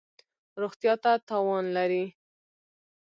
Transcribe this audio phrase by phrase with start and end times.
[0.61, 2.05] روغتیا ته تاوان لری